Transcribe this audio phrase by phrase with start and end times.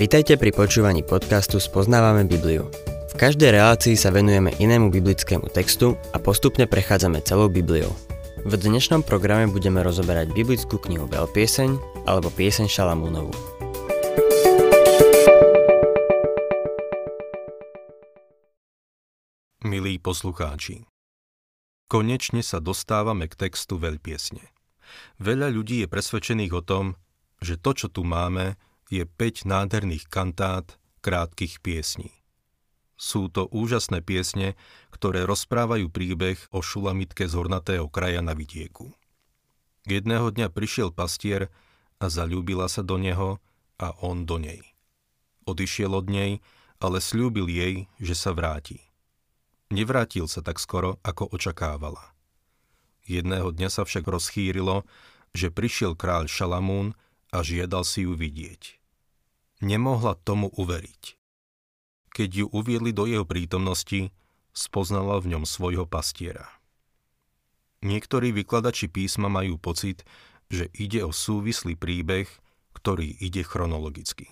[0.00, 2.72] Vitajte pri počúvaní podcastu Spoznávame Bibliu.
[3.12, 7.92] V každej relácii sa venujeme inému biblickému textu a postupne prechádzame celou Bibliou.
[8.48, 11.76] V dnešnom programe budeme rozoberať biblickú knihu Veľpieseň
[12.08, 13.36] alebo Pieseň Šalamúnovu.
[19.68, 20.88] Milí poslucháči,
[21.92, 24.48] konečne sa dostávame k textu Veľpiesne.
[25.20, 26.96] Veľa ľudí je presvedčených o tom,
[27.40, 28.56] že to, čo tu máme,
[28.92, 32.12] je 5 nádherných kantát krátkých piesní.
[33.00, 34.60] Sú to úžasné piesne,
[34.92, 38.92] ktoré rozprávajú príbeh o šulamitke z hornatého kraja na vidieku.
[39.88, 41.48] Jedného dňa prišiel pastier
[41.96, 43.40] a zalúbila sa do neho
[43.80, 44.60] a on do nej.
[45.48, 46.44] Odišiel od nej,
[46.76, 48.84] ale slúbil jej, že sa vráti.
[49.72, 52.12] Nevrátil sa tak skoro, ako očakávala.
[53.08, 54.84] Jedného dňa sa však rozchýrilo,
[55.32, 56.92] že prišiel kráľ Šalamún
[57.30, 58.78] a žiadal si ju vidieť.
[59.60, 61.18] Nemohla tomu uveriť.
[62.10, 64.10] Keď ju uviedli do jeho prítomnosti,
[64.50, 66.48] spoznala v ňom svojho pastiera.
[67.80, 70.04] Niektorí vykladači písma majú pocit,
[70.50, 72.26] že ide o súvislý príbeh,
[72.74, 74.28] ktorý ide chronologicky.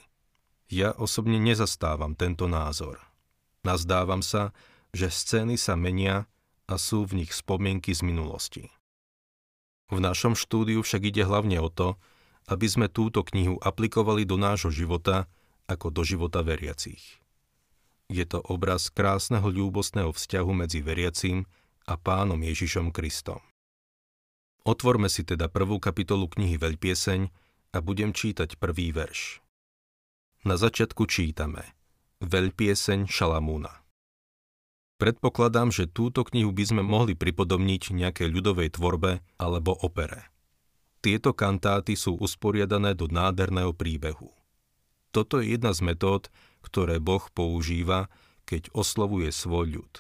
[0.69, 3.01] Ja osobne nezastávam tento názor.
[3.65, 4.53] Nazdávam sa,
[4.93, 6.29] že scény sa menia
[6.69, 8.65] a sú v nich spomienky z minulosti.
[9.89, 11.97] V našom štúdiu však ide hlavne o to,
[12.49, 15.29] aby sme túto knihu aplikovali do nášho života
[15.69, 17.21] ako do života veriacich.
[18.09, 21.45] Je to obraz krásneho ľúbostného vzťahu medzi veriacím
[21.85, 23.45] a pánom Ježišom Kristom.
[24.65, 27.21] Otvorme si teda prvú kapitolu knihy Veľpieseň
[27.73, 29.45] a budem čítať prvý verš.
[30.49, 31.77] Na začiatku čítame
[32.25, 33.85] Veľpieseň Šalamúna.
[34.99, 40.33] Predpokladám, že túto knihu by sme mohli pripodobniť nejakej ľudovej tvorbe alebo opere.
[40.99, 44.35] Tieto kantáty sú usporiadané do nádherného príbehu.
[45.15, 46.29] Toto je jedna z metód,
[46.61, 48.11] ktoré Boh používa,
[48.45, 49.93] keď oslovuje svoj ľud.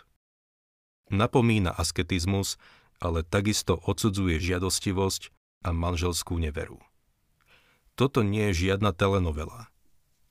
[1.08, 2.60] Napomína asketizmus,
[3.00, 5.32] ale takisto odsudzuje žiadostivosť
[5.64, 6.82] a manželskú neveru.
[7.96, 9.72] Toto nie je žiadna telenovela.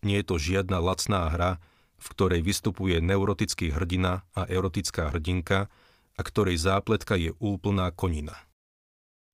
[0.05, 1.51] Nie je to žiadna lacná hra,
[1.97, 5.67] v ktorej vystupuje neurotický hrdina a erotická hrdinka,
[6.17, 8.33] a ktorej zápletka je úplná konina.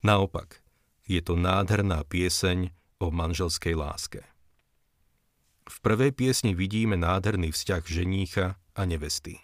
[0.04, 0.63] Naopak,
[1.04, 4.24] je to nádherná pieseň o manželskej láske.
[5.64, 9.40] V prvej piesni vidíme nádherný vzťah ženícha a nevesty.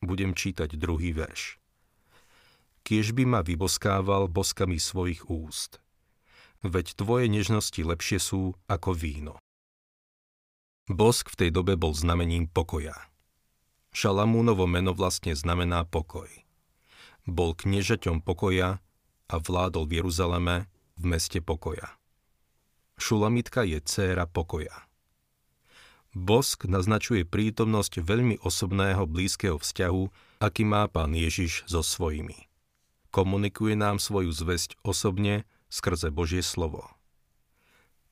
[0.00, 1.60] Budem čítať druhý verš.
[2.82, 5.78] Kiež by ma vyboskával boskami svojich úst.
[6.64, 9.34] Veď tvoje nežnosti lepšie sú ako víno.
[10.90, 12.96] Bosk v tej dobe bol znamením pokoja.
[13.94, 16.26] Šalamúnovo meno vlastne znamená pokoj.
[17.28, 18.82] Bol kniežaťom pokoja
[19.30, 20.66] a vládol v Jeruzaleme
[21.02, 21.98] v meste pokoja.
[22.94, 24.86] Šulamitka je dcéra pokoja.
[26.14, 30.02] Bosk naznačuje prítomnosť veľmi osobného blízkeho vzťahu,
[30.38, 32.46] aký má pán Ježiš so svojimi.
[33.10, 35.42] Komunikuje nám svoju zväzť osobne
[35.72, 36.86] skrze Božie slovo.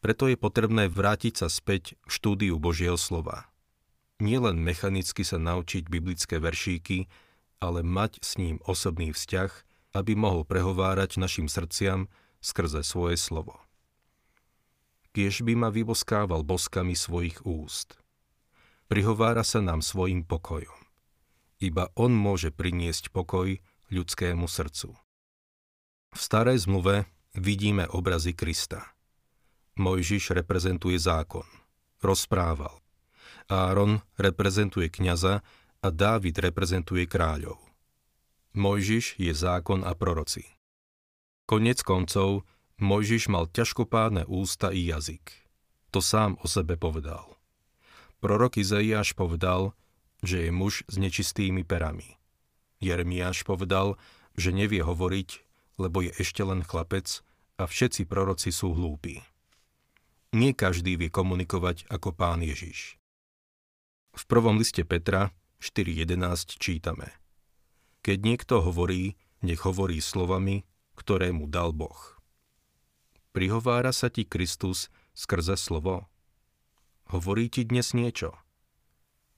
[0.01, 3.53] Preto je potrebné vrátiť sa späť k štúdiu Božieho slova.
[4.17, 7.09] Nielen mechanicky sa naučiť biblické veršíky,
[7.61, 9.53] ale mať s ním osobný vzťah,
[9.93, 12.09] aby mohol prehovárať našim srdciam
[12.41, 13.61] skrze svoje slovo.
[15.13, 18.01] Kiež by ma vyboskával boskami svojich úst.
[18.91, 20.77] Prihovára sa nám svojim pokojom.
[21.61, 23.61] Iba on môže priniesť pokoj
[23.93, 24.97] ľudskému srdcu.
[26.11, 27.07] V starej zmluve
[27.37, 28.83] vidíme obrazy Krista.
[29.79, 31.47] Mojžiš reprezentuje zákon.
[32.03, 32.75] Rozprával.
[33.47, 35.45] Áron reprezentuje kňaza
[35.81, 37.59] a Dávid reprezentuje kráľov.
[38.59, 40.60] Mojžiš je zákon a proroci.
[41.51, 42.47] Konec koncov,
[42.79, 45.35] Mojžiš mal ťažkopádne ústa i jazyk.
[45.91, 47.27] To sám o sebe povedal.
[48.23, 49.75] Prorok Izaiáš povedal,
[50.23, 52.15] že je muž s nečistými perami.
[52.79, 53.99] Jeremiáš povedal,
[54.39, 55.43] že nevie hovoriť,
[55.83, 57.19] lebo je ešte len chlapec
[57.59, 59.19] a všetci proroci sú hlúpi.
[60.31, 62.95] Nie každý vie komunikovať ako pán Ježiš.
[64.15, 67.11] V prvom liste Petra 4.11 čítame
[68.07, 70.63] Keď niekto hovorí, nech hovorí slovami,
[71.01, 72.21] ktoré mu dal Boh.
[73.33, 76.13] Prihovára sa ti Kristus skrze slovo?
[77.09, 78.37] Hovorí ti dnes niečo?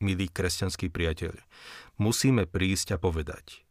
[0.02, 1.38] Milý kresťanský priateľ,
[2.02, 3.62] musíme prísť a povedať.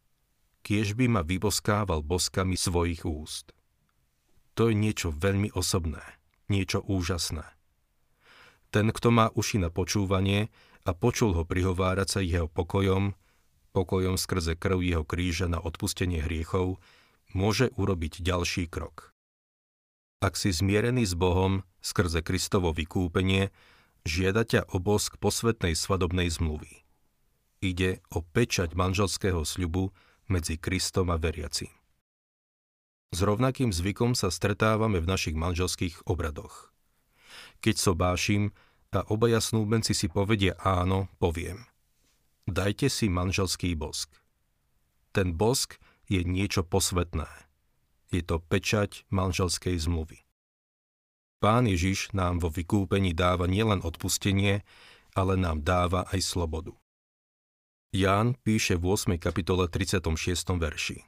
[0.64, 3.52] Kiež by ma vyboskával boskami svojich úst.
[4.56, 6.00] To je niečo veľmi osobné,
[6.48, 7.44] niečo úžasné.
[8.72, 10.48] Ten, kto má uši na počúvanie
[10.88, 13.12] a počul ho prihovárať sa jeho pokojom,
[13.76, 16.80] pokojom skrze krv jeho kríža na odpustenie hriechov,
[17.34, 19.12] môže urobiť ďalší krok.
[20.22, 23.50] Ak si zmierený s Bohom skrze Kristovo vykúpenie,
[24.06, 26.86] žiada ťa bosk posvetnej svadobnej zmluvy.
[27.62, 29.90] Ide o pečať manželského sľubu
[30.30, 31.70] medzi Kristom a veriacim.
[33.12, 36.72] S rovnakým zvykom sa stretávame v našich manželských obradoch.
[37.60, 38.54] Keď sobášim
[38.94, 41.66] a obaja snúbenci si povedia áno, poviem.
[42.46, 44.10] Dajte si manželský bosk.
[45.12, 45.81] Ten bosk
[46.12, 47.30] je niečo posvetné–
[48.12, 50.20] je to pečať manželskej zmluvy.
[51.40, 54.62] Pán Ježiš nám vo vykúpení dáva nielen odpustenie,
[55.16, 56.76] ale nám dáva aj slobodu.
[57.90, 59.16] Ján píše v 8.
[59.16, 60.06] kapitole 36.
[60.60, 61.02] verši.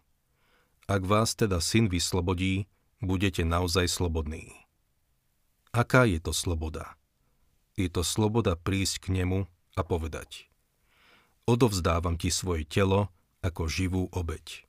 [0.88, 2.66] Ak vás teda syn vyslobodí,
[3.00, 4.52] budete naozaj slobodní.
[5.72, 6.96] Aká je to sloboda?
[7.76, 9.44] Je to sloboda prísť k nemu
[9.76, 10.48] a povedať
[11.44, 13.12] Odovzdávam ti svoje telo
[13.44, 14.64] ako živú obeď.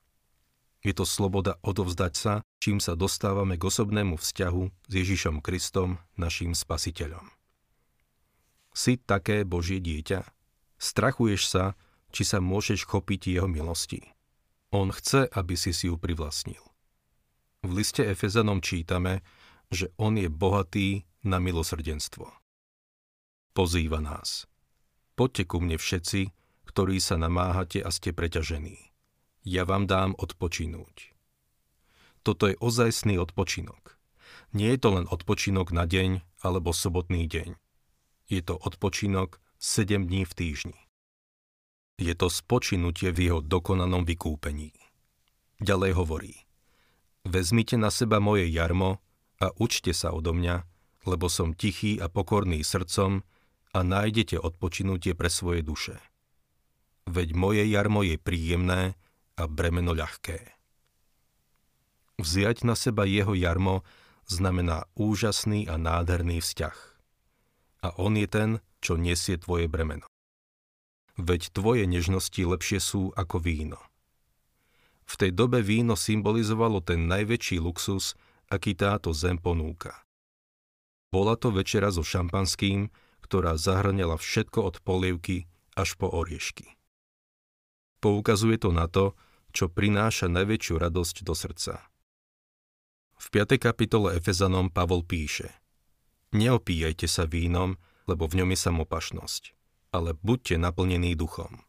[0.86, 6.54] Je to sloboda odovzdať sa, čím sa dostávame k osobnému vzťahu s Ježišom Kristom, našim
[6.54, 7.26] spasiteľom.
[8.70, 10.22] Si také Božie dieťa?
[10.78, 11.74] Strachuješ sa,
[12.14, 14.06] či sa môžeš chopiť jeho milosti.
[14.70, 16.62] On chce, aby si si ju privlastnil.
[17.66, 19.26] V liste Efezanom čítame,
[19.74, 22.30] že on je bohatý na milosrdenstvo.
[23.58, 24.46] Pozýva nás.
[25.18, 26.30] Poďte ku mne všetci,
[26.70, 28.95] ktorí sa namáhate a ste preťažení
[29.46, 31.14] ja vám dám odpočinúť.
[32.26, 34.02] Toto je ozajstný odpočinok.
[34.58, 37.54] Nie je to len odpočinok na deň alebo sobotný deň.
[38.26, 40.80] Je to odpočinok 7 dní v týždni.
[42.02, 44.74] Je to spočinutie v jeho dokonanom vykúpení.
[45.62, 46.36] Ďalej hovorí,
[47.24, 49.00] vezmite na seba moje jarmo
[49.40, 50.66] a učte sa odo mňa,
[51.06, 53.22] lebo som tichý a pokorný srdcom
[53.72, 55.96] a nájdete odpočinutie pre svoje duše.
[57.06, 58.98] Veď moje jarmo je príjemné
[59.36, 60.56] a bremeno ľahké.
[62.20, 63.84] Vziať na seba jeho jarmo
[64.26, 66.78] znamená úžasný a nádherný vzťah.
[67.86, 68.50] A on je ten,
[68.80, 70.08] čo nesie tvoje bremeno.
[71.16, 73.80] Veď tvoje nežnosti lepšie sú ako víno.
[75.06, 78.18] V tej dobe víno symbolizovalo ten najväčší luxus,
[78.50, 80.02] aký táto zem ponúka.
[81.14, 82.90] Bola to večera so šampanským,
[83.22, 85.48] ktorá zahrňala všetko od polievky
[85.78, 86.76] až po oriešky.
[88.04, 89.18] Poukazuje to na to,
[89.56, 91.80] čo prináša najväčšiu radosť do srdca.
[93.16, 93.56] V 5.
[93.56, 95.56] kapitole Efezanom Pavol píše
[96.36, 99.56] Neopíjajte sa vínom, lebo v ňom je samopašnosť,
[99.96, 101.64] ale buďte naplnení duchom.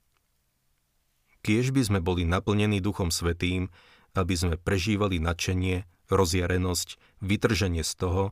[1.46, 3.70] Kiež by sme boli naplnení duchom svetým,
[4.18, 8.22] aby sme prežívali nadšenie, rozjarenosť, vytrženie z toho,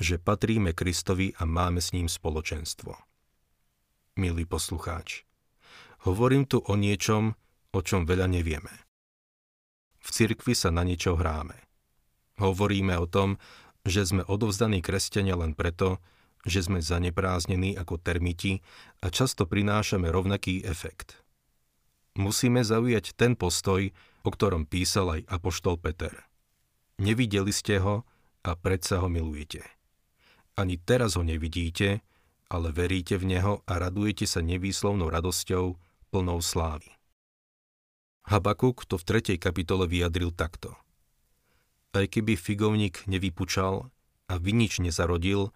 [0.00, 2.96] že patríme Kristovi a máme s ním spoločenstvo.
[4.16, 5.28] Milý poslucháč,
[6.08, 7.36] hovorím tu o niečom,
[7.76, 8.81] o čom veľa nevieme.
[10.02, 11.54] V cirkvi sa na niečo hráme.
[12.42, 13.38] Hovoríme o tom,
[13.86, 16.02] že sme odovzdaní kresťania len preto,
[16.42, 18.62] že sme zanepráznení ako termiti
[18.98, 21.22] a často prinášame rovnaký efekt.
[22.18, 23.94] Musíme zaujať ten postoj,
[24.26, 26.12] o ktorom písal aj apoštol Peter.
[26.98, 28.02] Nevideli ste ho
[28.42, 29.62] a predsa ho milujete.
[30.58, 32.04] Ani teraz ho nevidíte,
[32.52, 35.78] ale veríte v neho a radujete sa nevýslovnou radosťou
[36.12, 36.92] plnou slávy.
[38.22, 39.42] Habakuk to v 3.
[39.42, 40.78] kapitole vyjadril takto.
[41.92, 43.90] Aj keby figovník nevypučal
[44.30, 45.50] a vinič nezarodil,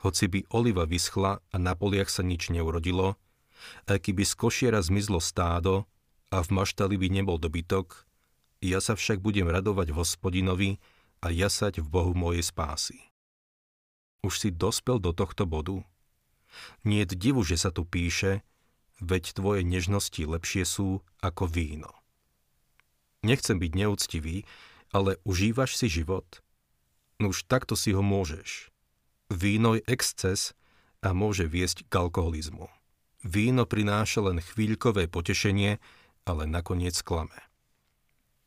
[0.00, 3.16] hoci by oliva vyschla a na poliach sa nič neurodilo,
[3.88, 5.88] aj keby z košiera zmizlo stádo
[6.28, 8.06] a v maštali by nebol dobytok,
[8.64, 10.80] ja sa však budem radovať hospodinovi
[11.20, 13.00] a jasať v Bohu mojej spásy.
[14.24, 15.84] Už si dospel do tohto bodu?
[16.80, 18.40] Nie divu, že sa tu píše,
[19.04, 21.92] veď tvoje nežnosti lepšie sú ako víno.
[23.24, 24.44] Nechcem byť neúctivý,
[24.92, 26.44] ale užívaš si život?
[27.16, 28.68] No už takto si ho môžeš.
[29.32, 30.52] Víno je exces
[31.00, 32.68] a môže viesť k alkoholizmu.
[33.24, 35.80] Víno prináša len chvíľkové potešenie,
[36.28, 37.40] ale nakoniec klame.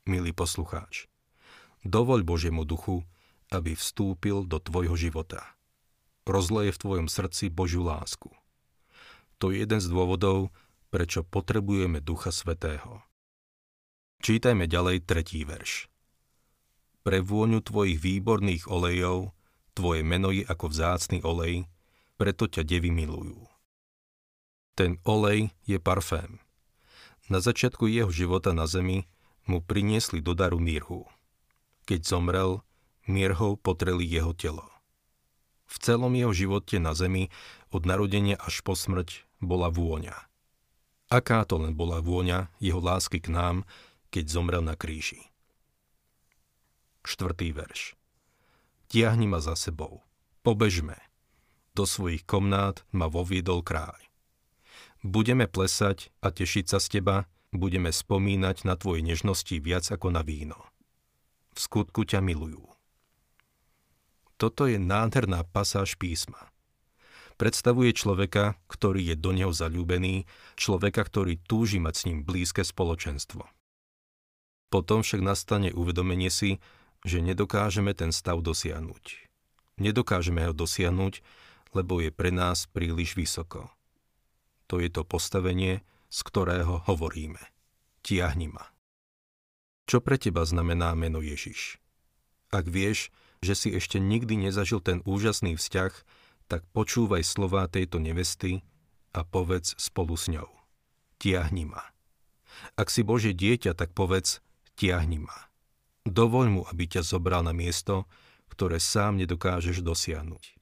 [0.05, 1.09] Milý poslucháč,
[1.81, 3.01] dovoľ Božiemu duchu,
[3.49, 5.41] aby vstúpil do tvojho života.
[6.29, 8.29] Rozleje v tvojom srdci Božiu lásku.
[9.41, 10.53] To je jeden z dôvodov,
[10.93, 13.06] prečo potrebujeme Ducha Svetého.
[14.27, 15.87] Čítajme ďalej tretí verš.
[17.07, 19.31] Pre vôňu tvojich výborných olejov,
[19.71, 21.63] tvoje meno je ako vzácný olej,
[22.19, 23.39] preto ťa devy milujú.
[24.75, 26.43] Ten olej je parfém.
[27.31, 29.07] Na začiatku jeho života na zemi
[29.47, 31.07] mu priniesli do daru mirhu.
[31.87, 32.59] Keď zomrel,
[33.07, 34.67] mirhou potreli jeho telo.
[35.71, 37.31] V celom jeho živote na zemi
[37.71, 40.19] od narodenia až po smrť bola vôňa.
[41.07, 43.63] Aká to len bola vôňa jeho lásky k nám,
[44.09, 45.31] keď zomrel na kríži.
[47.07, 47.95] Štvrtý verš.
[48.91, 50.03] tiahni ma za sebou.
[50.43, 50.99] Pobežme.
[51.71, 53.99] Do svojich komnát ma voviedol kráľ.
[55.05, 60.25] Budeme plesať a tešiť sa z teba, budeme spomínať na tvoje nežnosti viac ako na
[60.25, 60.57] víno.
[61.55, 62.65] V skutku ťa milujú.
[64.37, 66.51] Toto je nádherná pasáž písma.
[67.37, 70.25] Predstavuje človeka, ktorý je do neho zalúbený,
[70.57, 73.56] človeka, ktorý túži mať s ním blízke spoločenstvo.
[74.67, 76.59] Potom však nastane uvedomenie si,
[77.07, 79.27] že nedokážeme ten stav dosiahnuť.
[79.79, 81.23] Nedokážeme ho dosiahnuť,
[81.71, 83.71] lebo je pre nás príliš vysoko.
[84.67, 87.39] To je to postavenie, z ktorého hovoríme.
[88.03, 88.65] Tiahni ma.
[89.87, 91.79] Čo pre teba znamená meno Ježiš?
[92.51, 93.07] Ak vieš,
[93.39, 95.93] že si ešte nikdy nezažil ten úžasný vzťah,
[96.51, 98.63] tak počúvaj slová tejto nevesty
[99.15, 100.47] a povedz spolu s ňou.
[101.19, 101.83] Tiahni ma.
[102.75, 104.43] Ak si Bože dieťa, tak povedz,
[104.77, 105.49] tiahni ma.
[106.05, 108.05] Dovoľ mu, aby ťa zobral na miesto,
[108.53, 110.55] ktoré sám nedokážeš dosiahnuť.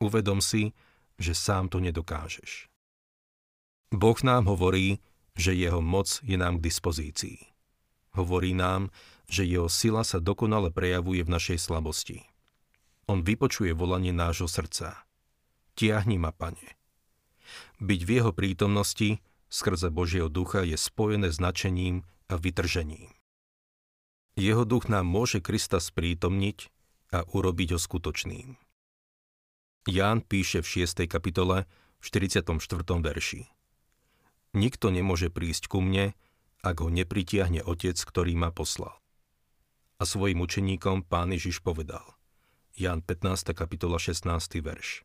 [0.00, 0.72] Uvedom si,
[1.20, 2.72] že sám to nedokážeš.
[3.92, 5.04] Boh nám hovorí,
[5.36, 7.38] že jeho moc je nám k dispozícii.
[8.16, 8.90] Hovorí nám,
[9.30, 12.26] že jeho sila sa dokonale prejavuje v našej slabosti.
[13.06, 15.06] On vypočuje volanie nášho srdca.
[15.78, 16.78] Tiahni ma, pane.
[17.78, 23.10] Byť v jeho prítomnosti skrze Božieho ducha je spojené s nadšením a vytržením.
[24.38, 26.70] Jeho duch nám môže Krista sprítomniť
[27.10, 28.54] a urobiť ho skutočným.
[29.90, 31.08] Ján píše v 6.
[31.10, 31.66] kapitole
[31.98, 32.46] v 44.
[33.00, 33.48] verši.
[34.54, 36.14] Nikto nemôže prísť ku mne,
[36.60, 38.94] ak ho nepritiahne Otec, ktorý ma poslal.
[40.00, 42.04] A svojim učeníkom pán Ježiš povedal.
[42.76, 43.52] Ján 15.
[43.52, 44.26] kapitola 16.
[44.60, 45.04] verš.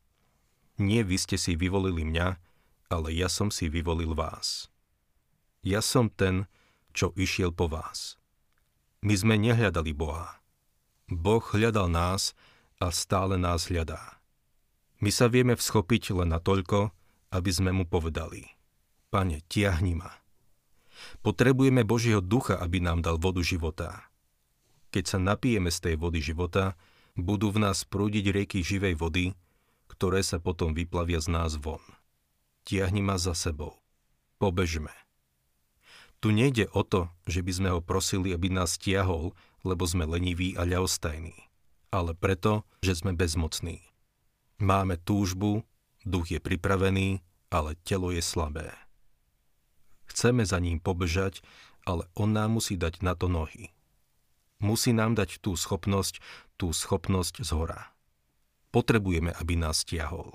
[0.76, 2.28] Nie vy ste si vyvolili mňa,
[2.92, 4.68] ale ja som si vyvolil vás.
[5.66, 6.52] Ja som ten,
[6.92, 8.20] čo išiel po vás.
[9.02, 10.40] My sme nehľadali Boha.
[11.12, 12.38] Boh hľadal nás
[12.82, 14.20] a stále nás hľadá.
[15.04, 16.90] My sa vieme vschopiť len na toľko,
[17.36, 18.48] aby sme mu povedali.
[19.12, 20.12] Pane, tiahni ma.
[21.22, 24.08] Potrebujeme Božieho ducha, aby nám dal vodu života.
[24.90, 26.80] Keď sa napijeme z tej vody života,
[27.20, 29.36] budú v nás prúdiť rieky živej vody,
[29.92, 31.84] ktoré sa potom vyplavia z nás von.
[32.66, 33.78] Tiahni ma za sebou.
[34.42, 35.05] Pobežme.
[36.24, 40.54] Tu nejde o to, že by sme ho prosili, aby nás tiahol, lebo sme leniví
[40.56, 41.36] a ľahostajní,
[41.90, 43.82] ale preto, že sme bezmocní.
[44.62, 45.66] Máme túžbu,
[46.06, 47.20] duch je pripravený,
[47.50, 48.72] ale telo je slabé.
[50.06, 51.42] Chceme za ním pobežať,
[51.84, 53.74] ale on nám musí dať na to nohy.
[54.64, 56.24] Musí nám dať tú schopnosť,
[56.56, 57.92] tú schopnosť hora.
[58.72, 60.32] Potrebujeme, aby nás stiahol.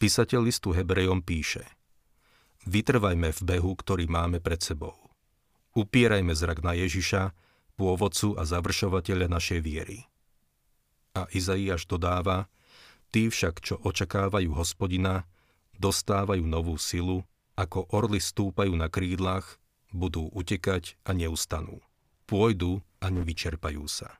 [0.00, 1.79] Písateľ listu Hebrejom píše
[2.68, 4.96] Vytrvajme v behu, ktorý máme pred sebou.
[5.72, 7.32] Upierajme zrak na Ježiša,
[7.78, 10.04] pôvodcu a završovateľa našej viery.
[11.16, 12.50] A Izaiáš dodáva,
[13.10, 15.26] Tí však, čo očakávajú hospodina,
[15.82, 17.26] dostávajú novú silu,
[17.58, 19.58] ako orly stúpajú na krídlach,
[19.90, 21.82] budú utekať a neustanú.
[22.30, 24.19] Pôjdu a nevyčerpajú sa.